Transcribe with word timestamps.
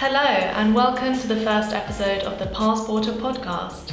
Hello, 0.00 0.20
and 0.20 0.76
welcome 0.76 1.18
to 1.18 1.26
the 1.26 1.40
first 1.40 1.74
episode 1.74 2.22
of 2.22 2.38
the 2.38 2.46
Passporter 2.54 3.10
podcast. 3.14 3.92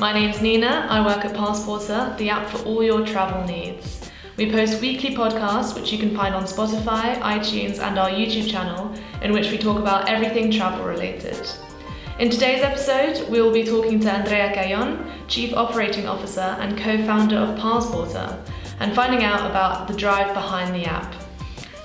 My 0.00 0.12
name's 0.12 0.42
Nina, 0.42 0.88
I 0.90 1.06
work 1.06 1.24
at 1.24 1.32
Passporter, 1.32 2.12
the 2.18 2.28
app 2.28 2.48
for 2.48 2.58
all 2.64 2.82
your 2.82 3.06
travel 3.06 3.46
needs. 3.46 4.10
We 4.36 4.50
post 4.50 4.80
weekly 4.80 5.14
podcasts, 5.14 5.76
which 5.76 5.92
you 5.92 5.98
can 5.98 6.12
find 6.12 6.34
on 6.34 6.42
Spotify, 6.42 7.20
iTunes, 7.20 7.78
and 7.78 8.00
our 8.00 8.10
YouTube 8.10 8.50
channel, 8.50 8.92
in 9.22 9.32
which 9.32 9.52
we 9.52 9.56
talk 9.56 9.78
about 9.78 10.08
everything 10.08 10.50
travel 10.50 10.84
related. 10.84 11.48
In 12.18 12.30
today's 12.30 12.64
episode, 12.64 13.30
we 13.30 13.40
will 13.40 13.52
be 13.52 13.62
talking 13.62 14.00
to 14.00 14.10
Andrea 14.10 14.52
Cayon, 14.52 15.08
Chief 15.28 15.54
Operating 15.54 16.08
Officer 16.08 16.56
and 16.58 16.76
co 16.76 16.98
founder 17.06 17.36
of 17.38 17.56
Passporter, 17.56 18.42
and 18.80 18.92
finding 18.92 19.22
out 19.22 19.48
about 19.48 19.86
the 19.86 19.94
drive 19.94 20.34
behind 20.34 20.74
the 20.74 20.86
app. 20.86 21.14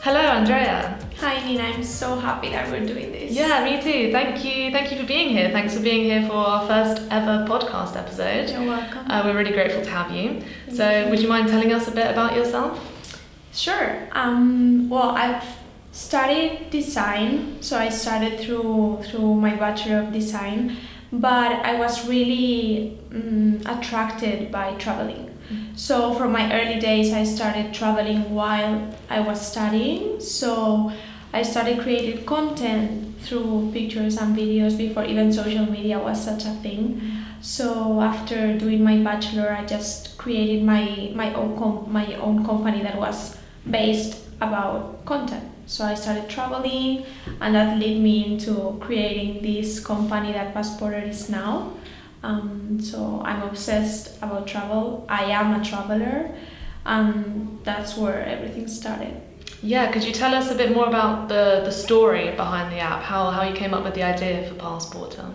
Hello, 0.02 0.22
Andrea. 0.22 0.98
Hi, 1.18 1.46
Nina. 1.46 1.64
I'm 1.64 1.84
so 1.84 2.18
happy 2.18 2.50
that 2.52 2.72
we're 2.72 2.86
doing 2.86 3.12
this. 3.12 3.34
Yeah, 3.34 3.66
me 3.66 3.82
too. 3.82 4.14
Thank 4.14 4.46
you. 4.46 4.72
Thank 4.72 4.92
you 4.92 4.98
for 4.98 5.06
being 5.06 5.28
here. 5.28 5.50
Thanks 5.52 5.76
for 5.76 5.84
being 5.84 6.06
here 6.06 6.26
for 6.26 6.36
our 6.36 6.66
first 6.66 7.02
ever 7.12 7.46
podcast 7.46 7.98
episode. 7.98 8.50
You're 8.50 8.66
welcome. 8.66 9.12
Uh, 9.12 9.24
we're 9.26 9.38
really 9.38 9.52
grateful 9.52 9.84
to 9.84 9.90
have 9.90 10.10
you. 10.12 10.42
Thank 10.68 10.78
so, 10.78 11.04
you. 11.04 11.10
would 11.10 11.20
you 11.20 11.28
mind 11.28 11.50
telling 11.50 11.74
us 11.74 11.90
a 11.90 11.92
bit 11.92 12.10
about 12.10 12.34
yourself? 12.34 12.80
Sure. 13.54 14.08
Um, 14.14 14.90
well, 14.90 15.10
I've 15.10 15.44
studied 15.92 16.70
design, 16.70 17.62
so 17.62 17.78
I 17.78 17.90
started 17.90 18.40
through 18.40 19.04
through 19.04 19.36
my 19.36 19.54
bachelor 19.58 20.00
of 20.00 20.14
design, 20.14 20.78
but 21.12 21.52
I 21.52 21.78
was 21.78 22.08
really 22.08 22.98
um, 23.12 23.60
attracted 23.66 24.50
by 24.50 24.76
traveling. 24.76 25.30
So 25.76 26.14
from 26.14 26.32
my 26.32 26.52
early 26.54 26.80
days, 26.80 27.14
I 27.14 27.24
started 27.24 27.74
traveling 27.74 28.34
while 28.34 28.94
I 29.10 29.20
was 29.20 29.40
studying. 29.40 30.20
So 30.20 30.92
I 31.34 31.44
started 31.44 31.80
creating 31.80 32.26
content 32.26 33.16
through 33.22 33.72
pictures 33.74 34.18
and 34.18 34.36
videos 34.36 34.78
before 34.78 35.06
even 35.06 35.32
social 35.32 35.66
media 35.66 36.00
was 36.00 36.24
such 36.24 36.46
a 36.46 36.54
thing. 36.62 37.02
So 37.42 38.02
after 38.02 38.58
doing 38.58 38.84
my 38.84 38.98
bachelor, 39.04 39.52
I 39.52 39.66
just 39.66 40.18
created 40.18 40.64
my 40.64 41.12
my 41.16 41.34
own 41.34 41.58
com- 41.58 41.92
my 41.92 42.16
own 42.16 42.46
company 42.46 42.82
that 42.82 42.98
was 42.98 43.38
based 43.70 44.18
about 44.42 45.06
content. 45.06 45.44
So 45.66 45.86
I 45.86 45.94
started 45.94 46.28
traveling, 46.30 47.06
and 47.40 47.54
that 47.56 47.78
led 47.78 47.98
me 47.98 48.26
into 48.26 48.78
creating 48.82 49.42
this 49.44 49.80
company 49.80 50.32
that 50.34 50.54
Passporter 50.54 51.04
is 51.08 51.30
now. 51.30 51.74
Um, 52.24 52.80
so 52.82 53.22
I'm 53.24 53.44
obsessed 53.44 54.18
about 54.18 54.48
travel. 54.48 55.06
I 55.10 55.26
am 55.26 55.60
a 55.60 55.64
traveler, 55.64 56.36
and 56.86 57.60
that's 57.64 57.98
where 57.98 58.24
everything 58.26 58.68
started. 58.68 59.22
Yeah, 59.62 59.92
could 59.92 60.04
you 60.04 60.14
tell 60.14 60.34
us 60.34 60.52
a 60.52 60.56
bit 60.56 60.74
more 60.74 60.88
about 60.88 61.28
the, 61.28 61.62
the 61.66 61.72
story 61.72 62.32
behind 62.32 62.72
the 62.72 62.80
app, 62.80 63.04
how, 63.04 63.30
how 63.30 63.44
you 63.44 63.54
came 63.54 63.74
up 63.74 63.84
with 63.84 63.94
the 63.94 64.04
idea 64.04 64.48
for 64.48 64.56
Passporter? 64.56 65.34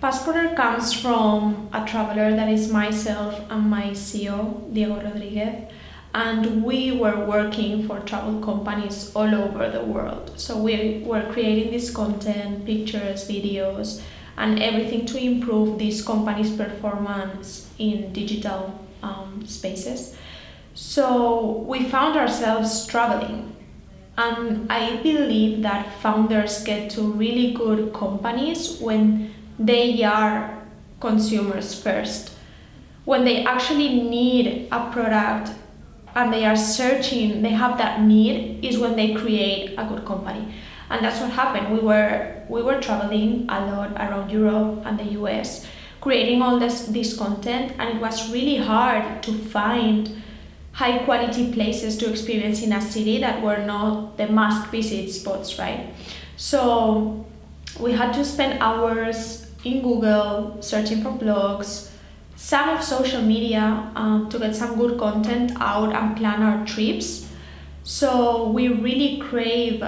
Passporter 0.00 0.54
comes 0.54 0.92
from 0.92 1.68
a 1.72 1.86
traveler 1.86 2.34
that 2.34 2.48
is 2.48 2.70
myself 2.70 3.40
and 3.48 3.70
my 3.70 3.90
CEO, 3.90 4.72
Diego 4.74 4.96
Rodriguez, 4.96 5.72
and 6.12 6.64
we 6.64 6.92
were 6.92 7.24
working 7.24 7.86
for 7.86 8.00
travel 8.00 8.40
companies 8.40 9.12
all 9.14 9.34
over 9.34 9.70
the 9.70 9.82
world. 9.82 10.32
So 10.36 10.58
we 10.58 11.02
were 11.04 11.30
creating 11.32 11.72
this 11.72 11.90
content, 11.90 12.66
pictures, 12.66 13.28
videos, 13.28 14.02
and 14.36 14.62
everything 14.62 15.06
to 15.06 15.18
improve 15.18 15.78
these 15.78 16.04
companies' 16.04 16.54
performance 16.54 17.70
in 17.78 18.12
digital 18.12 18.78
um, 19.02 19.44
spaces. 19.46 20.16
So 20.74 21.64
we 21.66 21.84
found 21.84 22.16
ourselves 22.16 22.86
traveling 22.86 23.56
and 24.18 24.70
I 24.70 24.96
believe 25.02 25.62
that 25.62 26.00
founders 26.00 26.64
get 26.64 26.90
to 26.92 27.02
really 27.02 27.52
good 27.52 27.92
companies 27.92 28.78
when 28.80 29.34
they 29.58 30.02
are 30.02 30.62
consumers 31.00 31.80
first. 31.80 32.32
When 33.04 33.24
they 33.24 33.44
actually 33.44 34.00
need 34.02 34.68
a 34.72 34.90
product 34.90 35.50
and 36.14 36.32
they 36.32 36.46
are 36.46 36.56
searching, 36.56 37.42
they 37.42 37.50
have 37.50 37.76
that 37.78 38.00
need, 38.00 38.64
is 38.64 38.78
when 38.78 38.96
they 38.96 39.14
create 39.14 39.74
a 39.76 39.84
good 39.84 40.04
company. 40.06 40.54
And 40.90 41.04
that's 41.04 41.20
what 41.20 41.30
happened. 41.30 41.72
We 41.72 41.80
were 41.80 42.42
we 42.48 42.62
were 42.62 42.80
traveling 42.80 43.46
a 43.48 43.66
lot 43.66 43.92
around 43.92 44.30
Europe 44.30 44.82
and 44.84 44.98
the 44.98 45.12
US, 45.20 45.66
creating 46.00 46.42
all 46.42 46.58
this 46.58 46.86
this 46.86 47.16
content, 47.16 47.72
and 47.78 47.96
it 47.96 48.00
was 48.00 48.30
really 48.32 48.56
hard 48.56 49.22
to 49.24 49.32
find 49.32 50.22
high 50.72 50.98
quality 51.04 51.52
places 51.52 51.96
to 51.96 52.10
experience 52.10 52.62
in 52.62 52.72
a 52.72 52.80
city 52.80 53.18
that 53.18 53.42
were 53.42 53.64
not 53.64 54.18
the 54.18 54.26
must 54.28 54.70
visit 54.70 55.10
spots, 55.10 55.58
right? 55.58 55.94
So 56.36 57.24
we 57.80 57.92
had 57.92 58.12
to 58.12 58.24
spend 58.24 58.58
hours 58.60 59.46
in 59.64 59.82
Google 59.82 60.58
searching 60.60 61.02
for 61.02 61.12
blogs, 61.12 61.90
some 62.36 62.68
of 62.68 62.84
social 62.84 63.22
media 63.22 63.90
um, 63.96 64.28
to 64.28 64.38
get 64.38 64.54
some 64.54 64.76
good 64.76 64.98
content 64.98 65.52
out 65.58 65.94
and 65.94 66.16
plan 66.16 66.42
our 66.42 66.66
trips. 66.66 67.28
So 67.82 68.50
we 68.50 68.68
really 68.68 69.18
crave 69.18 69.82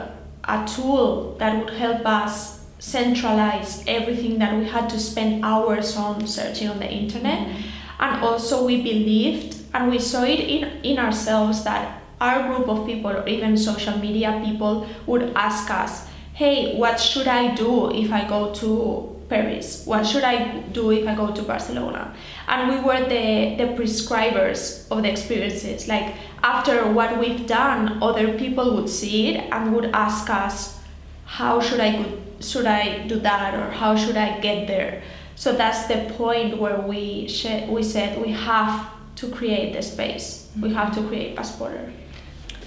a 0.49 0.67
tool 0.67 1.37
that 1.39 1.65
would 1.65 1.75
help 1.75 2.07
us 2.07 2.65
centralize 2.79 3.85
everything 3.87 4.39
that 4.39 4.57
we 4.57 4.65
had 4.65 4.89
to 4.91 4.99
spend 4.99 5.45
hours 5.45 5.97
on 5.97 6.27
searching 6.27 6.69
on 6.69 6.79
the 6.79 6.91
internet. 6.91 7.57
And 8.01 8.25
also 8.25 8.65
we 8.65 8.83
believed 8.83 9.59
and 9.75 9.91
we 9.91 9.99
saw 9.99 10.25
it 10.25 10.41
in, 10.41 10.65
in 10.83 10.99
ourselves 10.99 11.65
that 11.65 12.03
our 12.21 12.49
group 12.49 12.69
of 12.69 12.87
people 12.87 13.11
or 13.11 13.27
even 13.29 13.57
social 13.57 13.97
media 13.99 14.41
people 14.45 14.87
would 15.07 15.33
ask 15.35 15.71
us 15.71 16.09
hey 16.35 16.77
what 16.77 17.01
should 17.01 17.29
i 17.29 17.55
do 17.55 17.91
if 17.93 18.13
i 18.13 18.27
go 18.27 18.53
to 18.53 19.18
paris 19.29 19.85
what 19.87 20.07
should 20.07 20.25
i 20.25 20.59
do 20.73 20.91
if 20.91 21.07
i 21.07 21.15
go 21.15 21.33
to 21.33 21.43
barcelona 21.43 22.15
and 22.49 22.71
we 22.71 22.81
were 22.81 23.01
the, 23.09 23.57
the 23.59 23.69
prescribers 23.77 24.91
of 24.91 25.03
the 25.03 25.11
experiences 25.11 25.87
like 25.89 26.15
after 26.43 26.91
what 26.93 27.19
we've 27.19 27.47
done 27.47 28.03
other 28.03 28.39
people 28.39 28.75
would 28.75 28.89
see 28.89 29.35
it 29.35 29.53
and 29.53 29.75
would 29.75 29.91
ask 29.93 30.31
us 30.31 30.81
how 31.25 31.61
should 31.61 31.81
i 31.81 32.03
go, 32.03 32.19
should 32.41 32.67
i 32.67 33.07
do 33.07 33.19
that 33.19 33.55
or 33.55 33.71
how 33.71 33.95
should 33.95 34.17
i 34.17 34.39
get 34.41 34.67
there 34.67 35.03
so 35.35 35.53
that's 35.53 35.87
the 35.87 36.13
point 36.17 36.59
where 36.59 36.81
we 36.81 37.29
sh- 37.29 37.69
we 37.69 37.83
said 37.85 38.21
we 38.21 38.33
have 38.33 38.91
to 39.19 39.29
create 39.29 39.73
the 39.73 39.83
space. 39.83 40.49
We 40.61 40.73
have 40.75 40.95
to 40.95 41.03
create 41.03 41.37
Passporter. 41.37 41.93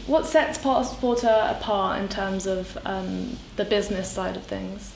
What 0.06 0.26
sets 0.26 0.58
Passporter 0.58 1.48
apart 1.50 2.02
in 2.02 2.10
terms 2.10 2.46
of 2.46 2.78
um, 2.86 3.38
the 3.56 3.64
business 3.64 4.12
side 4.12 4.36
of 4.36 4.44
things? 4.44 4.94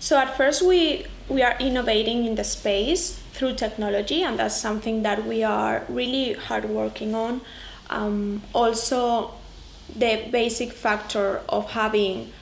So 0.00 0.16
at 0.18 0.34
first 0.36 0.62
we 0.62 1.06
we 1.28 1.42
are 1.42 1.56
innovating 1.60 2.24
in 2.24 2.34
the 2.34 2.42
space 2.42 3.20
through 3.32 3.54
technology, 3.54 4.22
and 4.22 4.38
that's 4.38 4.56
something 4.56 5.02
that 5.02 5.26
we 5.26 5.44
are 5.44 5.84
really 5.88 6.32
hard 6.32 6.64
working 6.64 7.14
on. 7.14 7.42
Um, 7.88 8.42
also, 8.52 9.34
the 9.94 10.28
basic 10.32 10.72
factor 10.72 11.42
of 11.48 11.70
having 11.70 12.32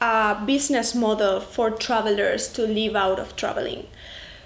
a 0.00 0.36
business 0.44 0.94
model 0.94 1.40
for 1.40 1.70
travelers 1.70 2.48
to 2.54 2.66
live 2.66 2.96
out 2.96 3.18
of 3.18 3.36
traveling. 3.36 3.86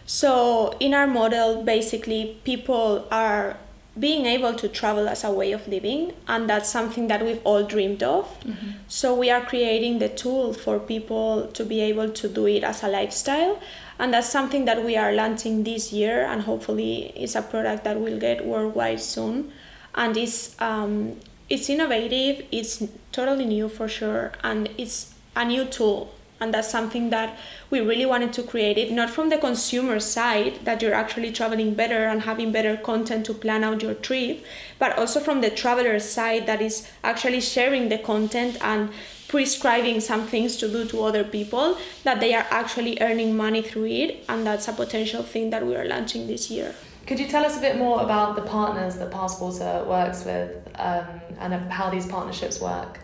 So, 0.07 0.77
in 0.81 0.95
our 0.95 1.07
model, 1.07 1.63
basically, 1.63 2.37
people 2.45 3.09
are 3.11 3.57
being 3.99 4.27
able 4.27 4.55
to 4.55 4.69
travel 4.69 5.09
as 5.09 5.23
a 5.23 5.31
way 5.31 5.53
of 5.53 5.67
living, 5.69 6.13
and 6.27 6.49
that's 6.49 6.69
something 6.69 7.07
that 7.09 7.25
we've 7.25 7.41
all 7.45 7.63
dreamed 7.63 8.03
of. 8.03 8.25
Mm-hmm. 8.41 8.71
So, 8.89 9.15
we 9.15 9.31
are 9.31 9.41
creating 9.41 10.01
the 10.01 10.09
tool 10.09 10.53
for 10.53 10.79
people 10.81 11.47
to 11.49 11.65
be 11.65 11.81
able 11.81 12.11
to 12.11 12.29
do 12.29 12.47
it 12.47 12.65
as 12.65 12.83
a 12.83 12.89
lifestyle, 12.89 13.61
and 13.99 14.13
that's 14.13 14.29
something 14.29 14.65
that 14.65 14.85
we 14.85 14.97
are 14.97 15.13
launching 15.13 15.63
this 15.63 15.93
year, 15.93 16.25
and 16.25 16.43
hopefully, 16.43 17.13
it's 17.15 17.37
a 17.37 17.43
product 17.43 17.85
that 17.85 18.01
will 18.01 18.19
get 18.19 18.45
worldwide 18.45 19.01
soon. 19.01 19.53
And 19.95 20.17
it's 20.17 20.61
um, 20.61 21.17
it's 21.49 21.71
innovative, 21.71 22.47
it's 22.51 22.83
totally 23.13 23.45
new 23.45 23.69
for 23.69 23.87
sure, 23.87 24.33
and 24.43 24.69
it's 24.77 25.15
a 25.37 25.45
new 25.45 25.67
tool 25.67 26.13
and 26.45 26.53
that's 26.53 26.71
something 26.71 27.09
that 27.11 27.37
we 27.71 27.81
really 27.81 28.05
wanted 28.05 28.33
to 28.35 28.43
create 28.43 28.77
it 28.77 28.93
not 28.93 29.09
from 29.09 29.31
the 29.31 29.39
consumer 29.39 29.99
side 29.99 30.59
that 30.65 30.83
you're 30.83 31.01
actually 31.03 31.33
traveling 31.33 31.75
better 31.75 32.05
and 32.05 32.23
having 32.23 32.53
better 32.53 32.77
content 32.77 33.25
to 33.25 33.33
plan 33.33 33.65
out 33.65 33.83
your 33.83 33.95
trip 33.95 34.45
but 34.79 34.97
also 34.99 35.19
from 35.19 35.41
the 35.41 35.51
traveler 35.51 35.99
side 35.99 36.47
that 36.47 36.61
is 36.61 36.87
actually 37.03 37.41
sharing 37.41 37.89
the 37.89 37.99
content 37.99 38.59
and 38.61 38.91
prescribing 39.29 40.01
some 40.01 40.27
things 40.27 40.57
to 40.57 40.69
do 40.69 40.85
to 40.85 41.03
other 41.03 41.25
people 41.25 41.79
that 42.05 42.21
they 42.21 42.35
are 42.35 42.47
actually 42.51 42.99
earning 43.01 43.35
money 43.35 43.63
through 43.63 43.87
it 43.87 44.25
and 44.29 44.47
that's 44.47 44.69
a 44.69 44.73
potential 44.73 45.23
thing 45.23 45.49
that 45.51 45.67
we 45.67 45.75
are 45.75 45.87
launching 45.87 46.27
this 46.27 46.51
year 46.51 46.75
could 47.07 47.21
you 47.21 47.27
tell 47.29 47.45
us 47.45 47.59
a 47.59 47.61
bit 47.61 47.77
more 47.77 48.01
about 48.01 48.35
the 48.35 48.43
partners 48.43 48.97
that 48.97 49.11
Passporter 49.11 49.85
works 49.87 50.25
with 50.25 50.51
um, 50.77 51.05
and 51.39 51.53
how 51.71 51.91
these 51.91 52.07
partnerships 52.07 52.63
work? 52.63 52.99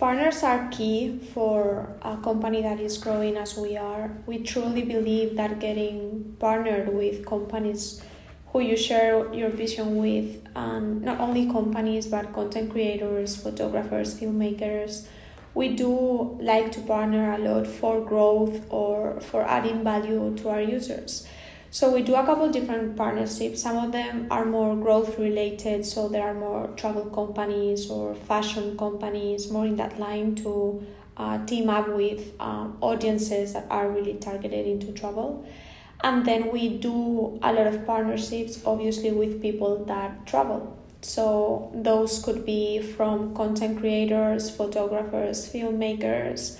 Partners 0.00 0.42
are 0.42 0.66
key 0.70 1.18
for 1.34 1.94
a 2.00 2.16
company 2.16 2.62
that 2.62 2.80
is 2.80 2.96
growing 2.96 3.36
as 3.36 3.54
we 3.58 3.76
are. 3.76 4.10
We 4.24 4.38
truly 4.38 4.80
believe 4.80 5.36
that 5.36 5.60
getting 5.60 6.36
partnered 6.38 6.88
with 6.94 7.26
companies 7.26 8.02
who 8.46 8.60
you 8.60 8.78
share 8.78 9.30
your 9.34 9.50
vision 9.50 9.96
with, 9.96 10.42
and 10.56 11.02
not 11.02 11.20
only 11.20 11.50
companies 11.50 12.06
but 12.06 12.32
content 12.32 12.70
creators, 12.70 13.36
photographers, 13.36 14.18
filmmakers, 14.18 15.06
we 15.52 15.76
do 15.76 16.38
like 16.40 16.72
to 16.72 16.80
partner 16.80 17.34
a 17.34 17.38
lot 17.38 17.66
for 17.66 18.00
growth 18.00 18.64
or 18.70 19.20
for 19.20 19.42
adding 19.42 19.84
value 19.84 20.34
to 20.38 20.48
our 20.48 20.62
users. 20.62 21.26
So 21.72 21.92
we 21.92 22.02
do 22.02 22.16
a 22.16 22.26
couple 22.26 22.50
different 22.50 22.96
partnerships. 22.96 23.62
Some 23.62 23.76
of 23.76 23.92
them 23.92 24.26
are 24.28 24.44
more 24.44 24.74
growth 24.74 25.18
related, 25.18 25.86
so 25.86 26.08
there 26.08 26.26
are 26.26 26.34
more 26.34 26.68
travel 26.76 27.04
companies 27.04 27.88
or 27.88 28.16
fashion 28.16 28.76
companies, 28.76 29.50
more 29.52 29.66
in 29.66 29.76
that 29.76 29.98
line 30.00 30.34
to 30.36 30.84
uh, 31.16 31.46
team 31.46 31.70
up 31.70 31.88
with 31.88 32.32
um, 32.40 32.76
audiences 32.80 33.52
that 33.52 33.66
are 33.70 33.88
really 33.88 34.14
targeted 34.14 34.66
into 34.66 34.90
travel. 34.92 35.46
And 36.02 36.26
then 36.26 36.50
we 36.50 36.78
do 36.78 37.38
a 37.40 37.52
lot 37.52 37.68
of 37.68 37.86
partnerships, 37.86 38.60
obviously, 38.66 39.12
with 39.12 39.40
people 39.40 39.84
that 39.84 40.26
travel. 40.26 40.76
So 41.02 41.70
those 41.72 42.22
could 42.24 42.44
be 42.44 42.82
from 42.82 43.34
content 43.34 43.78
creators, 43.78 44.50
photographers, 44.50 45.48
filmmakers, 45.48 46.58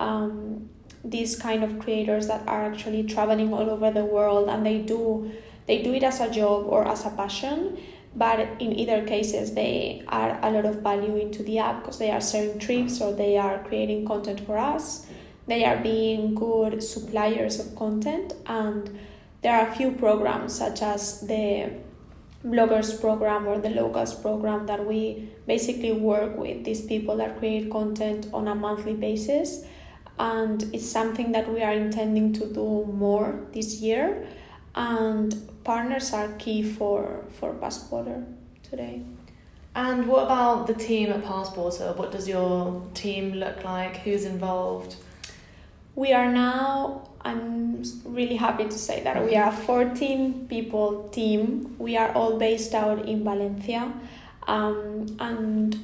um, 0.00 0.68
these 1.10 1.36
kind 1.36 1.62
of 1.64 1.78
creators 1.78 2.26
that 2.26 2.46
are 2.46 2.64
actually 2.64 3.02
traveling 3.04 3.52
all 3.52 3.68
over 3.70 3.90
the 3.90 4.04
world 4.04 4.48
and 4.48 4.64
they 4.64 4.78
do 4.78 5.30
they 5.66 5.82
do 5.82 5.92
it 5.92 6.02
as 6.02 6.20
a 6.20 6.30
job 6.30 6.64
or 6.66 6.86
as 6.88 7.04
a 7.04 7.10
passion 7.10 7.78
but 8.18 8.40
in 8.58 8.78
either 8.78 9.06
cases 9.06 9.54
they 9.54 10.02
add 10.08 10.38
a 10.42 10.50
lot 10.50 10.64
of 10.64 10.82
value 10.82 11.16
into 11.16 11.42
the 11.42 11.58
app 11.58 11.82
because 11.82 11.98
they 11.98 12.10
are 12.10 12.20
sharing 12.20 12.58
trips 12.58 13.00
or 13.00 13.12
they 13.12 13.36
are 13.36 13.62
creating 13.64 14.06
content 14.06 14.40
for 14.40 14.58
us. 14.58 15.06
They 15.46 15.64
are 15.64 15.76
being 15.76 16.34
good 16.34 16.82
suppliers 16.82 17.60
of 17.60 17.76
content 17.76 18.34
and 18.46 18.98
there 19.42 19.54
are 19.54 19.68
a 19.68 19.74
few 19.74 19.92
programs 19.92 20.54
such 20.54 20.82
as 20.82 21.20
the 21.20 21.70
bloggers 22.44 23.00
program 23.00 23.46
or 23.46 23.58
the 23.58 23.70
locals 23.70 24.14
program 24.14 24.66
that 24.66 24.84
we 24.84 25.28
basically 25.46 25.92
work 25.92 26.36
with. 26.36 26.64
These 26.64 26.82
people 26.82 27.16
that 27.18 27.38
create 27.38 27.70
content 27.70 28.28
on 28.32 28.48
a 28.48 28.54
monthly 28.54 28.94
basis 28.94 29.64
and 30.18 30.62
it's 30.72 30.88
something 30.88 31.32
that 31.32 31.52
we 31.52 31.62
are 31.62 31.72
intending 31.72 32.32
to 32.34 32.46
do 32.46 32.84
more 32.92 33.40
this 33.52 33.80
year. 33.80 34.26
And 34.74 35.34
partners 35.64 36.12
are 36.12 36.28
key 36.38 36.62
for 36.62 37.24
for 37.38 37.54
passporter 37.54 38.24
today. 38.62 39.02
And 39.74 40.08
what 40.08 40.24
about 40.24 40.66
the 40.66 40.74
team 40.74 41.10
at 41.10 41.24
passporter 41.24 41.92
what 41.92 42.12
does 42.12 42.28
your 42.28 42.82
team 42.94 43.34
look 43.34 43.64
like? 43.64 43.98
Who's 43.98 44.24
involved? 44.24 44.96
We 45.94 46.12
are 46.12 46.30
now 46.30 47.08
i'm 47.22 47.82
really 48.04 48.36
happy 48.36 48.64
to 48.64 48.78
say 48.78 49.02
that 49.02 49.24
we 49.24 49.34
are 49.34 49.48
a 49.48 49.56
14 49.56 50.46
people 50.48 51.08
team. 51.10 51.74
We 51.78 51.96
are 51.96 52.12
all 52.12 52.38
based 52.38 52.74
out 52.74 53.08
in 53.08 53.24
valencia. 53.24 53.92
Um, 54.46 55.16
and 55.18 55.76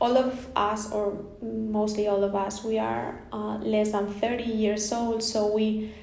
all 0.00 0.16
of 0.16 0.48
us, 0.54 0.92
or 0.92 1.24
mostly 1.42 2.06
all 2.06 2.22
of 2.22 2.34
us, 2.34 2.62
we 2.62 2.78
are 2.78 3.22
uh, 3.32 3.56
less 3.58 3.92
than 3.92 4.12
30 4.12 4.44
years 4.44 4.92
old. 4.92 5.22
So 5.22 5.52
we, 5.52 5.94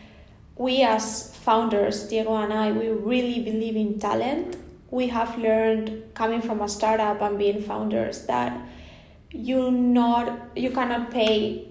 we 0.56 0.82
as 0.82 1.36
founders, 1.38 2.08
Diego 2.08 2.36
and 2.36 2.52
I, 2.52 2.72
we 2.72 2.90
really 2.90 3.44
believe 3.44 3.76
in 3.76 4.00
talent. 4.00 4.58
We 4.90 5.08
have 5.08 5.38
learned 5.38 6.14
coming 6.14 6.42
from 6.42 6.62
a 6.62 6.70
startup 6.70 7.22
and 7.22 7.38
being 7.38 7.62
founders 7.62 8.26
that 8.26 8.58
you 9.32 9.72
not 9.72 10.56
you 10.56 10.70
cannot 10.70 11.10
pay 11.10 11.68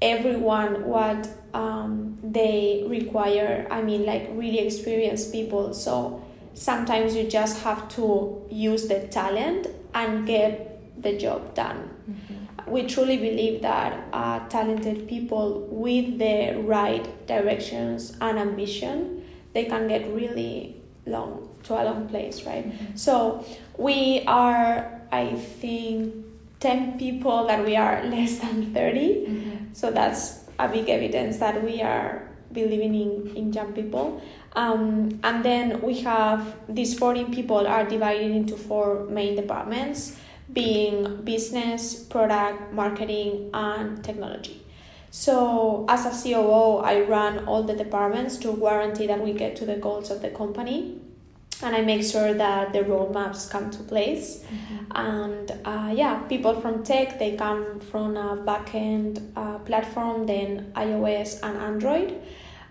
everyone 0.00 0.84
what 0.84 1.28
um, 1.54 2.16
they 2.22 2.84
require. 2.86 3.66
I 3.70 3.82
mean, 3.82 4.06
like 4.06 4.28
really 4.32 4.60
experienced 4.60 5.32
people. 5.32 5.74
So 5.74 6.24
sometimes 6.54 7.16
you 7.16 7.28
just 7.28 7.62
have 7.62 7.88
to 7.96 8.42
use 8.50 8.88
the 8.88 9.08
talent 9.08 9.66
and 9.94 10.26
get 10.26 10.75
the 11.06 11.16
job 11.16 11.54
done. 11.54 11.88
Mm-hmm. 12.10 12.70
We 12.70 12.86
truly 12.86 13.16
believe 13.16 13.62
that 13.62 13.92
uh, 14.12 14.40
talented 14.48 15.08
people 15.08 15.66
with 15.70 16.18
the 16.18 16.58
right 16.66 17.06
directions 17.26 18.16
and 18.20 18.38
ambition, 18.38 19.24
they 19.54 19.64
can 19.66 19.86
get 19.86 20.02
really 20.12 20.82
long 21.06 21.48
to 21.64 21.74
a 21.74 21.82
long 21.84 22.08
place, 22.08 22.44
right? 22.44 22.66
Mm-hmm. 22.66 22.96
So 22.96 23.44
we 23.78 24.24
are, 24.26 25.00
I 25.12 25.36
think, 25.36 26.14
10 26.58 26.98
people 26.98 27.46
that 27.46 27.64
we 27.64 27.76
are 27.76 28.02
less 28.14 28.38
than 28.38 28.74
30. 28.74 28.98
Mm-hmm. 28.98 29.56
So 29.72 29.90
that's 29.92 30.44
a 30.58 30.68
big 30.68 30.88
evidence 30.88 31.38
that 31.38 31.62
we 31.62 31.82
are 31.82 32.28
believing 32.52 32.94
in, 32.94 33.36
in 33.36 33.52
young 33.52 33.72
people. 33.72 34.20
Um, 34.56 35.20
and 35.22 35.44
then 35.44 35.82
we 35.82 36.00
have 36.00 36.56
these 36.68 36.98
14 36.98 37.32
people 37.32 37.66
are 37.66 37.84
divided 37.84 38.30
into 38.30 38.56
four 38.56 39.04
main 39.04 39.36
departments 39.36 40.16
being 40.52 41.22
business, 41.24 41.94
product, 41.94 42.72
marketing, 42.72 43.50
and 43.52 44.02
technology. 44.04 44.62
So, 45.10 45.86
as 45.88 46.04
a 46.04 46.10
COO, 46.10 46.78
I 46.78 47.00
run 47.00 47.46
all 47.46 47.62
the 47.62 47.74
departments 47.74 48.36
to 48.38 48.54
guarantee 48.56 49.06
that 49.06 49.22
we 49.24 49.32
get 49.32 49.56
to 49.56 49.64
the 49.64 49.76
goals 49.76 50.10
of 50.10 50.20
the 50.20 50.28
company. 50.28 51.00
And 51.62 51.74
I 51.74 51.80
make 51.80 52.04
sure 52.04 52.34
that 52.34 52.74
the 52.74 52.80
roadmaps 52.80 53.48
come 53.48 53.70
to 53.70 53.82
place. 53.84 54.44
Mm-hmm. 54.44 54.76
And 54.94 55.50
uh, 55.64 55.90
yeah, 55.94 56.18
people 56.28 56.60
from 56.60 56.84
tech, 56.84 57.18
they 57.18 57.34
come 57.34 57.80
from 57.80 58.16
a 58.18 58.36
backend 58.36 59.22
uh, 59.34 59.58
platform, 59.60 60.26
then 60.26 60.72
iOS 60.76 61.40
and 61.42 61.56
Android, 61.56 62.20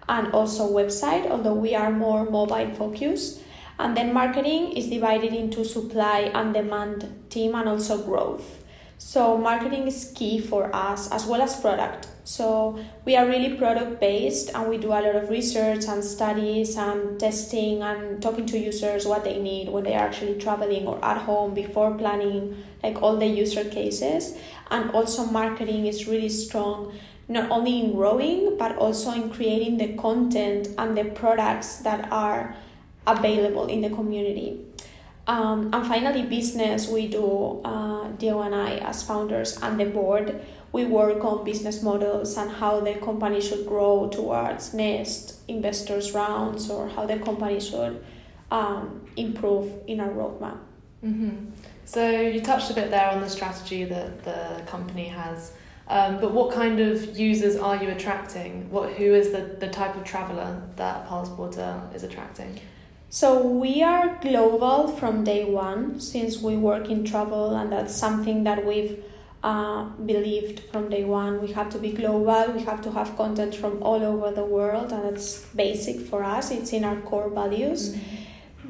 and 0.07 0.31
also 0.31 0.71
website, 0.71 1.27
although 1.27 1.55
we 1.55 1.73
are 1.73 1.89
more 1.89 2.29
mobile 2.29 2.71
focused. 2.75 3.41
And 3.77 3.95
then 3.95 4.13
marketing 4.13 4.71
is 4.71 4.87
divided 4.87 5.33
into 5.33 5.65
supply 5.65 6.31
and 6.33 6.53
demand 6.53 7.25
team 7.29 7.55
and 7.55 7.67
also 7.67 8.01
growth. 8.01 8.63
So 8.97 9.37
marketing 9.37 9.87
is 9.87 10.13
key 10.15 10.39
for 10.39 10.73
us 10.73 11.11
as 11.11 11.25
well 11.25 11.41
as 11.41 11.59
product. 11.59 12.07
So 12.23 12.79
we 13.03 13.15
are 13.15 13.27
really 13.27 13.55
product 13.55 13.99
based 13.99 14.49
and 14.55 14.69
we 14.69 14.77
do 14.77 14.87
a 14.87 14.97
lot 15.03 15.15
of 15.15 15.29
research 15.29 15.85
and 15.87 16.03
studies 16.03 16.77
and 16.77 17.19
testing 17.19 17.83
and 17.83 18.21
talking 18.21 18.45
to 18.47 18.57
users 18.57 19.05
what 19.05 19.23
they 19.25 19.39
need 19.39 19.69
when 19.69 19.83
they 19.83 19.93
are 19.93 20.07
actually 20.07 20.39
traveling 20.39 20.87
or 20.87 21.03
at 21.03 21.17
home 21.17 21.53
before 21.53 21.93
planning 21.95 22.63
like 22.81 23.01
all 23.01 23.17
the 23.17 23.27
user 23.27 23.65
cases. 23.65 24.37
And 24.71 24.89
also 24.91 25.25
marketing 25.25 25.85
is 25.85 26.07
really 26.07 26.29
strong 26.29 26.97
not 27.27 27.51
only 27.51 27.81
in 27.81 27.91
growing 27.91 28.57
but 28.57 28.77
also 28.77 29.11
in 29.11 29.29
creating 29.29 29.77
the 29.77 29.93
content 29.95 30.69
and 30.77 30.97
the 30.97 31.05
products 31.05 31.77
that 31.77 32.11
are 32.11 32.55
available 33.07 33.67
in 33.67 33.81
the 33.81 33.89
community. 33.89 34.65
Um, 35.27 35.71
and 35.73 35.87
finally, 35.87 36.23
business, 36.23 36.87
we 36.87 37.07
do, 37.07 37.61
uh, 37.65 38.09
Diego 38.09 38.41
and 38.41 38.53
I, 38.53 38.77
as 38.77 39.03
founders 39.03 39.57
and 39.61 39.79
the 39.79 39.85
board, 39.85 40.41
we 40.71 40.85
work 40.85 41.23
on 41.23 41.43
business 41.43 41.81
models 41.81 42.37
and 42.37 42.51
how 42.51 42.81
the 42.81 42.95
company 42.95 43.41
should 43.41 43.65
grow 43.65 44.09
towards 44.09 44.73
next 44.73 45.39
investors 45.47 46.13
rounds 46.13 46.69
or 46.69 46.89
how 46.89 47.05
the 47.05 47.17
company 47.19 47.59
should 47.59 48.05
um, 48.51 49.07
improve 49.15 49.71
in 49.87 49.99
our 49.99 50.09
roadmap. 50.09 50.57
Mm-hmm. 51.03 51.51
So 51.85 52.09
you 52.09 52.41
touched 52.41 52.69
a 52.71 52.73
bit 52.73 52.91
there 52.91 53.09
on 53.09 53.21
the 53.21 53.29
strategy 53.29 53.85
that 53.85 54.23
the 54.23 54.63
company 54.65 55.07
has. 55.07 55.53
Um, 55.87 56.19
but 56.19 56.33
what 56.33 56.53
kind 56.53 56.79
of 56.79 57.17
users 57.17 57.55
are 57.55 57.81
you 57.81 57.89
attracting? 57.89 58.69
What 58.71 58.93
who 58.93 59.13
is 59.13 59.31
the, 59.31 59.55
the 59.59 59.67
type 59.67 59.95
of 59.95 60.03
traveler 60.03 60.61
that 60.75 61.07
Passporter 61.07 61.79
is 61.93 62.03
attracting? 62.03 62.59
So 63.09 63.41
we 63.41 63.81
are 63.81 64.17
global 64.21 64.89
from 64.89 65.23
day 65.23 65.45
one 65.45 65.99
since 65.99 66.41
we 66.41 66.57
work 66.57 66.89
in 66.89 67.05
travel, 67.05 67.55
and 67.55 67.71
that's 67.71 67.95
something 67.95 68.43
that 68.43 68.65
we've 68.65 69.03
uh, 69.41 69.85
believed 70.05 70.59
from 70.71 70.89
day 70.89 71.05
one. 71.05 71.41
We 71.41 71.51
have 71.53 71.69
to 71.69 71.77
be 71.77 71.91
global, 71.91 72.51
we 72.51 72.63
have 72.63 72.81
to 72.81 72.91
have 72.91 73.15
content 73.15 73.55
from 73.55 73.81
all 73.81 74.03
over 74.03 74.31
the 74.31 74.43
world, 74.43 74.91
and 74.91 75.03
that's 75.05 75.45
basic 75.55 76.01
for 76.01 76.23
us, 76.23 76.51
it's 76.51 76.73
in 76.73 76.83
our 76.83 76.97
core 77.01 77.29
values. 77.29 77.95
Mm-hmm. 77.95 78.15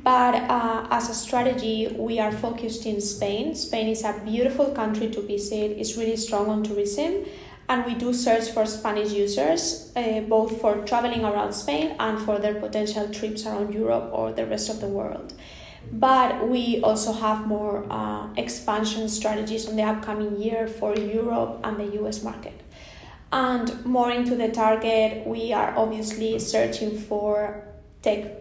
But 0.04 0.36
uh, 0.36 0.86
as 0.92 1.10
a 1.10 1.16
strategy, 1.16 1.88
we 1.98 2.20
are 2.20 2.32
focused 2.32 2.86
in 2.86 3.02
Spain. 3.02 3.56
Spain 3.56 3.88
is 3.88 4.04
a 4.04 4.22
beautiful 4.24 4.68
country 4.72 5.10
to 5.10 5.22
visit, 5.22 5.78
it's 5.80 5.98
really 5.98 6.18
strong 6.18 6.50
on 6.50 6.64
tourism 6.64 7.26
and 7.68 7.86
we 7.86 7.96
do 7.96 8.14
search 8.14 8.52
for 8.52 8.66
Spanish 8.66 9.12
users, 9.12 9.92
uh, 9.96 10.20
both 10.22 10.62
for 10.62 10.86
traveling 10.86 11.26
around 11.26 11.54
Spain 11.54 11.96
and 12.00 12.20
for 12.20 12.38
their 12.38 12.56
potential 12.56 13.10
trips 13.10 13.46
around 13.46 13.74
Europe 13.74 14.10
or 14.14 14.32
the 14.32 14.46
rest 14.46 14.70
of 14.70 14.82
the 14.82 14.88
world. 14.88 15.34
But 15.92 16.48
we 16.48 16.82
also 16.82 17.12
have 17.12 17.48
more 17.48 17.86
uh, 17.90 18.28
expansion 18.38 19.10
strategies 19.10 19.68
on 19.68 19.76
the 19.76 19.84
upcoming 19.84 20.40
year 20.40 20.68
for 20.68 20.96
Europe 20.96 21.60
and 21.64 21.78
the 21.78 22.02
US 22.02 22.24
market. 22.24 22.62
And 23.32 23.84
more 23.86 24.12
into 24.12 24.36
the 24.36 24.50
target, 24.50 25.26
we 25.26 25.52
are 25.52 25.76
obviously 25.76 26.38
searching 26.40 26.98
for 26.98 27.64
tech 28.02 28.32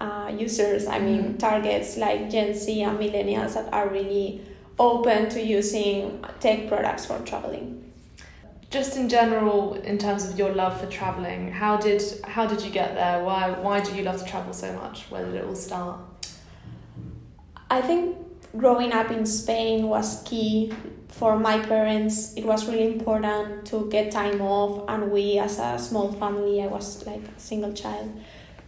uh, 0.00 0.30
users, 0.36 0.86
I 0.86 0.98
mean, 0.98 1.22
mm-hmm. 1.22 1.36
targets 1.38 1.96
like 1.96 2.30
Gen 2.30 2.54
Z 2.54 2.82
and 2.82 2.98
millennials 2.98 3.54
that 3.54 3.72
are 3.72 3.88
really 3.88 4.42
open 4.78 5.30
to 5.30 5.42
using 5.42 6.22
tech 6.40 6.68
products 6.68 7.06
for 7.06 7.18
traveling 7.20 7.83
just 8.74 8.96
in 8.96 9.08
general 9.08 9.74
in 9.92 9.96
terms 9.96 10.22
of 10.28 10.38
your 10.38 10.52
love 10.52 10.74
for 10.80 10.86
traveling 10.86 11.50
how 11.62 11.76
did 11.76 12.02
how 12.24 12.44
did 12.46 12.60
you 12.66 12.70
get 12.80 12.94
there 12.94 13.22
why 13.22 13.50
why 13.66 13.80
do 13.80 13.94
you 13.94 14.02
love 14.02 14.18
to 14.22 14.26
travel 14.32 14.52
so 14.52 14.72
much 14.82 14.96
where 15.10 15.24
did 15.24 15.36
it 15.36 15.44
all 15.44 15.54
start 15.54 15.96
i 17.70 17.80
think 17.80 18.16
growing 18.56 18.92
up 18.92 19.10
in 19.10 19.26
Spain 19.26 19.88
was 19.88 20.22
key 20.24 20.72
for 21.08 21.38
my 21.38 21.58
parents. 21.58 22.34
It 22.34 22.44
was 22.44 22.68
really 22.68 22.86
important 22.92 23.66
to 23.66 23.88
get 23.90 24.12
time 24.12 24.40
off, 24.40 24.84
and 24.88 25.10
we, 25.10 25.38
as 25.38 25.58
a 25.58 25.78
small 25.78 26.12
family, 26.12 26.62
I 26.62 26.66
was 26.66 27.06
like 27.06 27.22
a 27.36 27.40
single 27.40 27.72
child. 27.72 28.12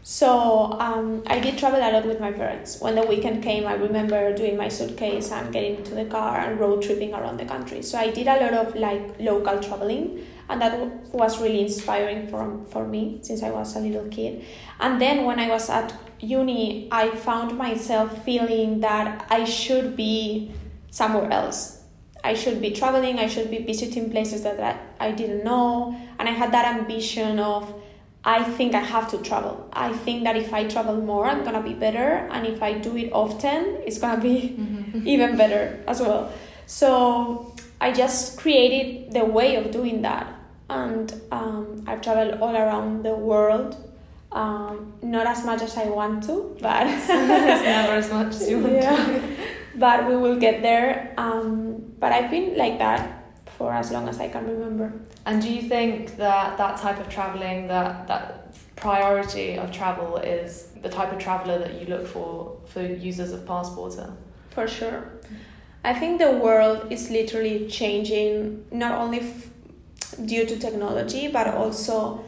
So 0.08 0.78
um, 0.78 1.24
I 1.26 1.40
did 1.40 1.58
travel 1.58 1.80
a 1.80 1.90
lot 1.90 2.06
with 2.06 2.20
my 2.20 2.30
parents. 2.30 2.80
When 2.80 2.94
the 2.94 3.02
weekend 3.02 3.42
came, 3.42 3.66
I 3.66 3.74
remember 3.74 4.32
doing 4.36 4.56
my 4.56 4.68
suitcase 4.68 5.32
and 5.32 5.52
getting 5.52 5.78
into 5.78 5.96
the 5.96 6.04
car 6.04 6.38
and 6.38 6.60
road 6.60 6.82
tripping 6.82 7.12
around 7.12 7.40
the 7.40 7.44
country. 7.44 7.82
So 7.82 7.98
I 7.98 8.12
did 8.12 8.28
a 8.28 8.38
lot 8.40 8.54
of 8.54 8.76
like 8.76 9.18
local 9.18 9.58
traveling, 9.58 10.24
and 10.48 10.60
that 10.62 10.78
was 11.12 11.42
really 11.42 11.60
inspiring 11.60 12.28
for 12.28 12.64
for 12.70 12.86
me 12.86 13.18
since 13.22 13.42
I 13.42 13.50
was 13.50 13.74
a 13.74 13.80
little 13.80 14.06
kid. 14.08 14.44
And 14.78 15.00
then 15.00 15.24
when 15.24 15.40
I 15.40 15.48
was 15.48 15.68
at 15.68 15.92
uni, 16.20 16.86
I 16.92 17.10
found 17.10 17.58
myself 17.58 18.24
feeling 18.24 18.78
that 18.82 19.26
I 19.28 19.42
should 19.42 19.96
be 19.96 20.52
somewhere 20.92 21.32
else. 21.32 21.82
I 22.22 22.34
should 22.34 22.60
be 22.60 22.70
traveling. 22.70 23.18
I 23.18 23.26
should 23.26 23.50
be 23.50 23.58
visiting 23.58 24.12
places 24.12 24.44
that 24.44 24.78
I 25.00 25.10
didn't 25.10 25.42
know, 25.42 25.98
and 26.20 26.28
I 26.28 26.32
had 26.32 26.52
that 26.52 26.76
ambition 26.76 27.40
of 27.40 27.74
I 28.26 28.42
think 28.42 28.74
I 28.74 28.80
have 28.80 29.08
to 29.12 29.18
travel. 29.18 29.68
I 29.72 29.92
think 29.92 30.24
that 30.24 30.36
if 30.36 30.52
I 30.52 30.66
travel 30.66 30.96
more, 30.96 31.26
I'm 31.26 31.44
gonna 31.44 31.62
be 31.62 31.74
better, 31.74 32.26
and 32.32 32.44
if 32.44 32.60
I 32.60 32.72
do 32.72 32.96
it 32.96 33.12
often, 33.12 33.78
it's 33.86 33.98
gonna 33.98 34.20
be 34.20 34.56
mm-hmm. 34.58 35.06
even 35.12 35.36
better 35.36 35.84
as 35.86 36.00
well. 36.00 36.32
So 36.66 37.54
I 37.80 37.92
just 37.92 38.36
created 38.36 39.12
the 39.12 39.24
way 39.24 39.54
of 39.54 39.70
doing 39.70 40.02
that, 40.02 40.26
and 40.68 41.14
um, 41.30 41.84
I've 41.86 42.02
traveled 42.02 42.40
all 42.40 42.56
around 42.56 43.04
the 43.04 43.14
world. 43.14 43.76
Um, 44.32 44.92
not 45.02 45.28
as 45.28 45.46
much 45.46 45.62
as 45.62 45.76
I 45.76 45.84
want 45.84 46.24
to, 46.24 46.56
but 46.60 46.88
it's 46.88 47.08
never 47.08 47.92
as 47.92 48.10
much 48.10 48.34
as 48.34 48.50
you 48.50 48.58
want 48.58 48.74
yeah. 48.82 48.96
to. 48.96 49.22
but 49.76 50.08
we 50.08 50.16
will 50.16 50.36
get 50.36 50.62
there. 50.62 51.14
Um, 51.16 51.94
but 52.00 52.10
I've 52.10 52.28
been 52.28 52.58
like 52.58 52.78
that 52.80 53.15
for 53.56 53.72
as 53.72 53.90
long 53.90 54.08
as 54.08 54.20
I 54.20 54.28
can 54.28 54.46
remember. 54.46 54.92
And 55.24 55.40
do 55.40 55.52
you 55.52 55.62
think 55.62 56.16
that 56.16 56.58
that 56.58 56.76
type 56.78 56.98
of 57.00 57.08
traveling, 57.08 57.68
that 57.68 58.06
that 58.06 58.54
priority 58.76 59.56
of 59.58 59.72
travel, 59.72 60.18
is 60.18 60.68
the 60.82 60.88
type 60.88 61.12
of 61.12 61.18
traveler 61.18 61.58
that 61.58 61.80
you 61.80 61.86
look 61.86 62.06
for 62.06 62.58
for 62.66 62.82
users 62.82 63.32
of 63.32 63.46
Passporter? 63.46 64.12
For 64.50 64.68
sure, 64.68 65.12
I 65.84 65.94
think 65.94 66.18
the 66.18 66.32
world 66.32 66.92
is 66.92 67.10
literally 67.10 67.66
changing, 67.68 68.66
not 68.70 68.98
only 68.98 69.20
f- 69.20 69.50
due 70.26 70.44
to 70.46 70.58
technology, 70.58 71.28
but 71.28 71.48
also 71.48 72.24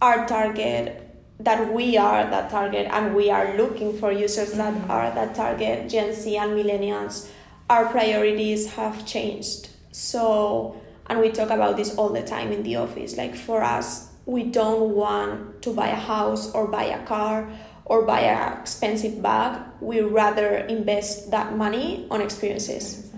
our 0.00 0.26
target 0.26 1.04
that 1.40 1.72
we 1.72 1.96
are 1.96 2.28
that 2.30 2.50
target 2.50 2.88
and 2.90 3.14
we 3.14 3.30
are 3.30 3.56
looking 3.56 3.96
for 3.96 4.10
users 4.10 4.52
that 4.52 4.74
mm-hmm. 4.74 4.90
are 4.90 5.10
that 5.14 5.34
target 5.34 5.88
gen 5.88 6.12
z 6.12 6.36
and 6.36 6.52
millennials 6.52 7.28
our 7.70 7.86
priorities 7.86 8.72
have 8.74 9.06
changed 9.06 9.68
so, 9.92 10.80
and 11.06 11.20
we 11.20 11.30
talk 11.30 11.50
about 11.50 11.76
this 11.76 11.94
all 11.96 12.10
the 12.10 12.22
time 12.22 12.52
in 12.52 12.62
the 12.62 12.76
office. 12.76 13.16
Like 13.16 13.34
for 13.34 13.62
us, 13.62 14.08
we 14.26 14.44
don't 14.44 14.94
want 14.94 15.62
to 15.62 15.72
buy 15.72 15.88
a 15.88 15.96
house 15.96 16.52
or 16.52 16.66
buy 16.66 16.84
a 16.84 17.04
car 17.06 17.50
or 17.84 18.02
buy 18.02 18.20
an 18.20 18.60
expensive 18.60 19.22
bag. 19.22 19.60
We 19.80 20.00
rather 20.00 20.56
invest 20.56 21.30
that 21.30 21.56
money 21.56 22.06
on 22.10 22.20
experiences 22.20 23.10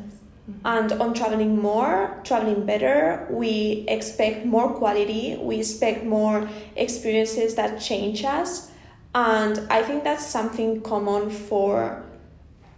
and 0.65 0.93
on 0.93 1.15
traveling 1.15 1.61
more, 1.61 2.21
traveling 2.23 2.65
better. 2.67 3.27
We 3.31 3.85
expect 3.89 4.47
more 4.47 4.73
quality, 4.75 5.37
we 5.41 5.59
expect 5.59 6.05
more 6.05 6.49
experiences 6.77 7.57
that 7.57 7.81
change 7.81 8.25
us. 8.25 8.71
And 9.13 9.67
I 9.71 9.83
think 9.83 10.05
that's 10.05 10.25
something 10.25 10.83
common 10.83 11.31
for 11.31 12.05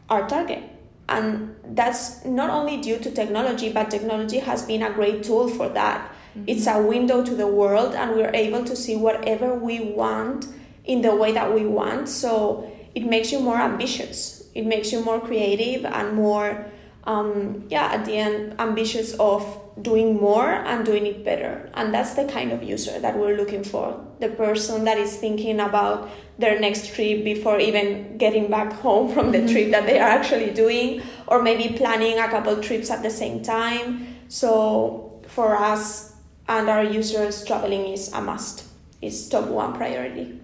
our 0.09 0.27
target 0.27 0.72
and 1.09 1.55
that's 1.65 2.25
not 2.25 2.51
only 2.51 2.81
due 2.81 2.99
to 2.99 3.11
technology 3.11 3.73
but 3.73 3.91
technology 3.91 4.39
has 4.39 4.63
been 4.63 4.83
a 4.83 4.91
great 4.91 5.23
tool 5.23 5.49
for 5.49 5.69
that. 5.71 6.11
Mm-hmm. 6.33 6.45
it's 6.47 6.67
a 6.67 6.81
window 6.81 7.23
to 7.23 7.35
the 7.35 7.47
world 7.47 7.95
and 7.95 8.13
we're 8.13 8.35
able 8.35 8.65
to 8.65 8.75
see 8.75 8.97
whatever 8.97 9.55
we 9.55 9.81
want 9.81 10.47
in 10.87 11.03
the 11.03 11.15
way 11.15 11.31
that 11.33 11.53
we 11.53 11.67
want. 11.67 12.09
So 12.09 12.73
it 12.95 13.05
makes 13.05 13.31
you 13.33 13.39
more 13.41 13.59
ambitious. 13.59 14.45
It 14.55 14.65
makes 14.65 14.93
you 14.93 15.05
more 15.05 15.21
creative 15.21 15.85
and 15.85 16.15
more 16.15 16.73
um, 17.05 17.65
yeah 17.69 17.93
at 17.93 18.05
the 18.05 18.15
end 18.15 18.55
ambitious 18.61 19.15
of 19.15 19.43
doing 19.81 20.21
more 20.21 20.51
and 20.51 20.85
doing 20.85 21.07
it 21.07 21.25
better. 21.25 21.71
And 21.75 21.95
that's 21.95 22.15
the 22.15 22.27
kind 22.27 22.53
of 22.53 22.63
user 22.63 22.99
that 22.99 23.17
we're 23.17 23.37
looking 23.37 23.65
for. 23.65 24.05
The 24.21 24.29
person 24.29 24.85
that 24.85 24.99
is 24.99 25.17
thinking 25.17 25.61
about 25.61 26.11
their 26.39 26.61
next 26.61 26.95
trip 26.95 27.25
before 27.25 27.59
even 27.59 28.19
getting 28.19 28.51
back 28.51 28.73
home 28.85 29.13
from 29.13 29.33
the 29.33 29.49
trip 29.51 29.71
that 29.71 29.87
they 29.87 29.99
are 29.99 30.09
actually 30.09 30.51
doing 30.51 31.03
or 31.27 31.43
maybe 31.43 31.75
planning 31.77 32.19
a 32.19 32.29
couple 32.29 32.61
trips 32.63 32.91
at 32.91 33.03
the 33.03 33.11
same 33.11 33.43
time. 33.43 34.19
So 34.29 35.23
for 35.29 35.57
us 35.57 36.15
and 36.49 36.69
our 36.69 36.85
users 36.85 37.45
traveling 37.45 37.89
is 37.89 38.13
a 38.13 38.21
must. 38.21 38.65
It's 39.01 39.29
top 39.29 39.49
one 39.49 39.73
priority 39.73 40.42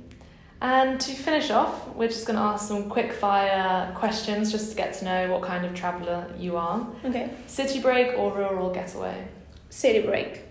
and 0.60 1.00
to 1.00 1.12
finish 1.12 1.50
off, 1.50 1.88
we're 1.94 2.08
just 2.08 2.26
going 2.26 2.36
to 2.36 2.42
ask 2.42 2.66
some 2.66 2.88
quick 2.88 3.12
fire 3.12 3.92
questions 3.94 4.50
just 4.50 4.70
to 4.70 4.76
get 4.76 4.94
to 4.94 5.04
know 5.04 5.32
what 5.32 5.42
kind 5.42 5.64
of 5.64 5.74
traveller 5.74 6.32
you 6.36 6.56
are. 6.56 6.86
Okay. 7.04 7.30
City 7.46 7.80
break 7.80 8.18
or 8.18 8.36
rural 8.36 8.72
getaway? 8.72 9.28
City 9.70 10.04
break. 10.04 10.42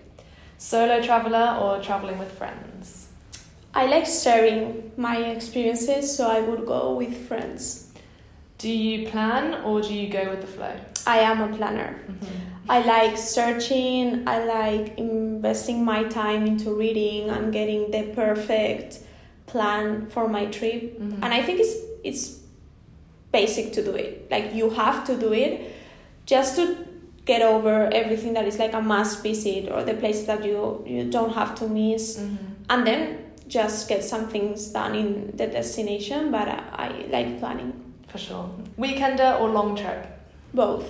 Solo 0.57 1.01
traveller 1.03 1.57
or 1.61 1.81
travelling 1.83 2.17
with 2.17 2.31
friends? 2.31 3.09
I 3.73 3.85
like 3.85 4.05
sharing 4.05 4.91
my 4.97 5.17
experiences, 5.17 6.15
so 6.15 6.27
I 6.27 6.39
would 6.39 6.65
go 6.65 6.95
with 6.95 7.27
friends. 7.27 7.91
Do 8.57 8.71
you 8.71 9.07
plan 9.09 9.61
or 9.65 9.81
do 9.81 9.93
you 9.93 10.09
go 10.09 10.29
with 10.31 10.41
the 10.41 10.47
flow? 10.47 10.75
I 11.05 11.19
am 11.19 11.41
a 11.41 11.55
planner. 11.55 11.99
Mm-hmm. 12.09 12.71
I 12.71 12.79
like 12.81 13.17
searching, 13.17 14.27
I 14.27 14.43
like 14.45 14.97
investing 14.97 15.85
my 15.85 16.03
time 16.05 16.47
into 16.47 16.71
reading 16.73 17.29
and 17.29 17.53
getting 17.53 17.91
the 17.91 18.11
perfect 18.15 18.99
plan 19.47 20.07
for 20.09 20.27
my 20.27 20.45
trip. 20.45 20.99
Mm-hmm. 20.99 21.23
and 21.23 21.33
i 21.33 21.41
think 21.41 21.59
it's 21.59 21.75
it's 22.03 22.37
basic 23.31 23.73
to 23.73 23.83
do 23.83 23.93
it. 23.95 24.27
Like 24.31 24.53
you 24.53 24.69
have 24.69 25.05
to 25.05 25.17
do 25.17 25.33
it 25.33 25.73
just 26.25 26.55
to 26.57 26.85
get 27.25 27.41
over 27.41 27.89
everything 27.91 28.33
that 28.33 28.45
is 28.47 28.57
like 28.57 28.73
a 28.73 28.81
must 28.81 29.21
visit 29.21 29.69
or 29.71 29.83
the 29.83 29.93
places 29.93 30.25
that 30.27 30.43
you 30.43 30.83
you 30.85 31.09
don't 31.11 31.33
have 31.33 31.55
to 31.55 31.67
miss. 31.67 32.17
Mm-hmm. 32.17 32.35
and 32.69 32.87
then 32.87 33.01
just 33.47 33.87
get 33.87 34.03
some 34.03 34.27
things 34.27 34.67
done 34.67 34.93
in 34.95 35.31
the 35.37 35.47
destination 35.47 36.31
but 36.31 36.47
I, 36.47 36.59
I 36.85 36.87
like 37.09 37.39
planning. 37.39 37.73
For 38.07 38.17
sure. 38.17 38.49
Weekender 38.77 39.39
or 39.39 39.49
long 39.49 39.75
trip 39.75 40.07
both. 40.53 40.85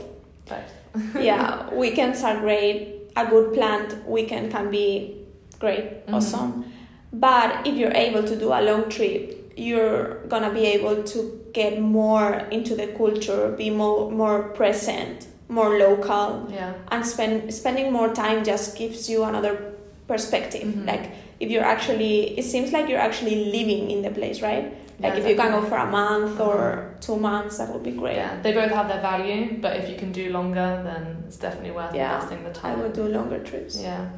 Both. 0.45 0.71
Yeah 1.29 1.73
weekends 1.73 2.23
are 2.23 2.39
great. 2.39 2.77
A 3.15 3.25
good 3.25 3.53
planned 3.53 4.05
weekend 4.05 4.51
can 4.51 4.69
be 4.69 5.25
great. 5.59 5.85
Mm-hmm. 5.85 6.15
awesome 6.15 6.66
but 7.13 7.65
if 7.65 7.75
you're 7.75 7.93
able 7.93 8.23
to 8.23 8.35
do 8.35 8.47
a 8.49 8.61
long 8.61 8.89
trip, 8.89 9.53
you're 9.55 10.25
gonna 10.27 10.53
be 10.53 10.65
able 10.65 11.03
to 11.03 11.45
get 11.53 11.81
more 11.81 12.33
into 12.51 12.75
the 12.75 12.87
culture, 12.87 13.51
be 13.57 13.69
more 13.69 14.11
more 14.11 14.43
present, 14.49 15.27
more 15.49 15.77
local, 15.77 16.47
yeah. 16.51 16.73
and 16.89 17.05
spend 17.05 17.53
spending 17.53 17.91
more 17.91 18.13
time 18.13 18.43
just 18.43 18.77
gives 18.77 19.09
you 19.09 19.23
another 19.23 19.73
perspective. 20.07 20.67
Mm-hmm. 20.67 20.85
Like 20.85 21.11
if 21.39 21.49
you're 21.49 21.63
actually, 21.63 22.37
it 22.37 22.43
seems 22.43 22.71
like 22.71 22.89
you're 22.89 22.99
actually 22.99 23.45
living 23.45 23.91
in 23.91 24.01
the 24.01 24.11
place, 24.11 24.41
right? 24.41 24.65
Like 24.99 25.13
yeah, 25.13 25.19
if 25.19 25.27
you 25.27 25.35
can 25.35 25.51
go 25.51 25.61
for 25.67 25.77
a 25.77 25.85
month 25.85 26.39
or 26.39 26.73
uh-huh. 26.73 26.99
two 26.99 27.17
months, 27.17 27.59
that 27.59 27.71
would 27.71 27.83
be 27.83 27.91
great. 27.91 28.15
Yeah, 28.15 28.41
they 28.41 28.51
both 28.53 28.71
have 28.71 28.87
their 28.87 29.01
value, 29.01 29.59
but 29.61 29.77
if 29.77 29.89
you 29.89 29.95
can 29.95 30.11
do 30.11 30.31
longer, 30.31 30.81
then 30.83 31.23
it's 31.27 31.37
definitely 31.37 31.71
worth 31.71 31.93
yeah, 31.93 32.15
investing 32.15 32.43
the 32.43 32.53
time. 32.53 32.79
I 32.79 32.81
would 32.81 32.93
do 32.93 33.07
longer 33.07 33.39
trips. 33.43 33.79
Yeah. 33.79 34.09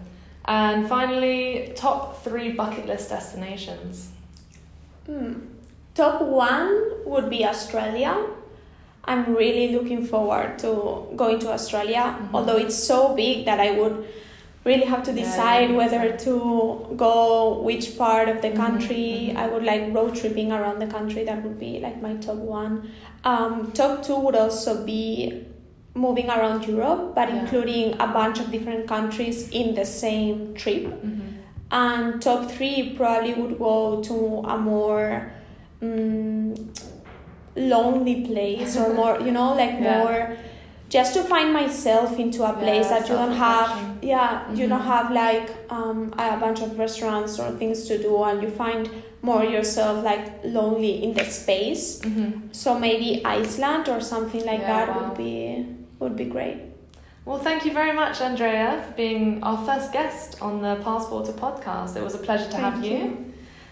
And 0.49 0.89
finally, 0.89 1.73
top 1.75 2.23
three 2.23 2.53
bucket 2.53 2.87
list 2.87 3.09
destinations. 3.09 4.09
Hmm. 5.05 5.33
Top 5.93 6.23
one 6.23 7.05
would 7.05 7.29
be 7.29 7.45
Australia. 7.45 8.25
I'm 9.05 9.35
really 9.35 9.75
looking 9.75 10.07
forward 10.07 10.57
to 10.59 11.07
going 11.15 11.37
to 11.39 11.51
Australia, 11.51 12.17
mm-hmm. 12.17 12.35
although 12.35 12.57
it's 12.57 12.75
so 12.75 13.15
big 13.15 13.45
that 13.45 13.59
I 13.59 13.71
would 13.71 14.07
really 14.65 14.85
have 14.85 15.03
to 15.03 15.13
decide 15.13 15.69
yeah, 15.69 15.75
whether 15.75 16.17
to 16.17 16.95
go 16.97 17.61
which 17.61 17.95
part 17.95 18.27
of 18.27 18.41
the 18.41 18.47
mm-hmm, 18.47 18.57
country. 18.57 19.29
Mm-hmm. 19.29 19.37
I 19.37 19.47
would 19.49 19.63
like 19.63 19.93
road 19.93 20.15
tripping 20.15 20.51
around 20.51 20.79
the 20.79 20.87
country. 20.87 21.25
That 21.25 21.43
would 21.43 21.59
be 21.59 21.79
like 21.79 22.01
my 22.01 22.15
top 22.15 22.37
one. 22.37 22.91
Um, 23.23 23.71
top 23.73 24.01
two 24.01 24.17
would 24.17 24.35
also 24.35 24.83
be 24.83 25.45
moving 25.99 26.29
around 26.29 26.65
Europe, 26.67 27.01
but 27.15 27.29
yeah. 27.29 27.39
including 27.41 27.93
a 27.99 28.07
bunch 28.07 28.39
of 28.39 28.51
different 28.51 28.87
countries 28.87 29.49
in 29.49 29.75
the 29.75 29.85
same 29.85 30.53
trip. 30.55 30.83
Mm-hmm. 30.85 31.27
And 31.71 32.21
top 32.21 32.49
three 32.51 32.93
probably 32.97 33.33
would 33.39 33.59
go 33.59 34.01
to 34.09 34.15
a 34.55 34.57
more 34.57 35.31
um, 35.81 36.53
lonely 37.55 38.25
place 38.25 38.77
or 38.77 38.93
more, 38.93 39.19
you 39.19 39.31
know, 39.31 39.53
like 39.53 39.75
yeah. 39.79 39.97
more 39.97 40.37
just 40.89 41.13
to 41.13 41.23
find 41.23 41.53
myself 41.53 42.17
into 42.17 42.43
a 42.43 42.53
place 42.53 42.87
Yeah, 42.89 42.99
that 42.99 43.09
you 43.09 43.15
don't 43.15 43.37
have 43.47 43.71
yeah 44.01 44.51
you 44.57 44.65
Mhm. 44.65 44.69
don't 44.69 44.87
have 44.95 45.11
like 45.11 45.47
um, 45.69 46.11
a 46.17 46.37
bunch 46.37 46.61
of 46.61 46.79
restaurants 46.79 47.37
or 47.39 47.51
things 47.61 47.85
to 47.89 47.99
do 48.01 48.23
and 48.23 48.41
you 48.41 48.49
find 48.49 48.89
more 49.21 49.43
yourself 49.43 50.03
like 50.03 50.25
lonely 50.43 50.93
in 51.03 51.13
the 51.13 51.25
space 51.25 51.99
Mm-hmm. 52.01 52.47
so 52.51 52.79
maybe 52.79 53.21
iceland 53.23 53.87
or 53.93 53.99
something 54.01 54.43
like 54.51 54.61
Yeah, 54.61 54.73
that 54.85 54.87
wow. 54.89 54.97
would 55.09 55.17
be 55.17 55.65
would 55.99 56.15
be 56.15 56.25
great 56.25 56.57
Well, 57.25 57.39
thank 57.39 57.63
you 57.65 57.73
very 57.73 57.93
much, 57.93 58.21
Andrea, 58.21 58.83
for 58.85 58.93
being 58.95 59.43
our 59.43 59.57
first 59.65 59.91
guest 59.93 60.41
on 60.41 60.61
the 60.65 60.73
Passporter 60.85 61.33
podcast. 61.45 61.95
It 61.95 62.03
was 62.03 62.15
a 62.15 62.17
pleasure 62.27 62.49
to 62.49 62.57
have 62.57 62.73
Thank 62.79 62.85
you. 62.91 63.25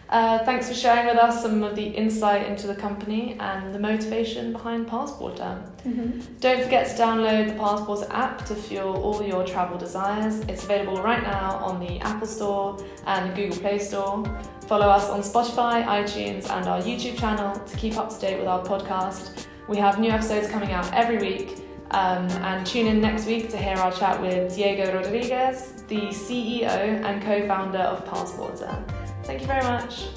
Uh, 0.09 0.37
thanks 0.45 0.67
for 0.69 0.73
sharing 0.83 1.05
with 1.11 1.17
us 1.17 1.41
some 1.41 1.63
of 1.63 1.75
the 1.75 1.87
insight 2.01 2.43
into 2.51 2.65
the 2.67 2.75
company 2.75 3.35
and 3.39 3.73
the 3.75 3.79
motivation 3.79 4.53
behind 4.53 4.87
Passporter. 4.87 5.53
Mhm. 5.85 6.09
Don't 6.39 6.61
forget 6.63 6.83
to 6.89 6.95
download 7.03 7.43
the 7.51 7.55
Passporter 7.63 8.07
app 8.11 8.45
to 8.45 8.53
fuel 8.55 8.93
all 9.05 9.21
your 9.23 9.43
travel 9.43 9.77
desires. 9.77 10.35
It's 10.51 10.63
available 10.63 11.01
right 11.01 11.23
now 11.23 11.49
on 11.67 11.79
the 11.85 11.99
Apple 12.11 12.27
Store 12.27 12.77
and 13.05 13.21
the 13.29 13.33
Google 13.41 13.57
Play 13.65 13.79
Store. 13.79 14.23
Follow 14.71 14.87
us 14.97 15.09
on 15.09 15.19
Spotify, 15.31 15.75
iTunes, 16.01 16.43
and 16.55 16.67
our 16.67 16.79
YouTube 16.89 17.17
channel 17.19 17.51
to 17.69 17.73
keep 17.77 17.97
up 17.97 18.09
to 18.13 18.17
date 18.25 18.37
with 18.39 18.47
our 18.47 18.63
podcast. 18.63 19.23
We 19.67 19.77
have 19.77 19.99
new 19.99 20.11
episodes 20.11 20.47
coming 20.47 20.71
out 20.77 20.87
every 20.93 21.17
week. 21.17 21.47
Um, 21.91 22.27
and 22.43 22.65
tune 22.65 22.87
in 22.87 22.99
next 22.99 23.25
week 23.27 23.49
to 23.51 23.57
hear 23.57 23.77
our 23.77 23.91
chat 23.91 24.21
with 24.21 24.55
Diego 24.55 24.93
Rodriguez, 24.93 25.83
the 25.87 26.07
CEO 26.07 26.67
and 26.67 27.21
co 27.23 27.47
founder 27.47 27.79
of 27.79 28.05
Passporter. 28.05 28.83
Thank 29.23 29.41
you 29.41 29.47
very 29.47 29.63
much. 29.63 30.07